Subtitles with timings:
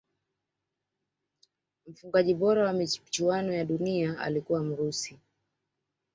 [1.87, 5.19] mfungaji bora wa michuano ya duniani ya alikuwa mrusi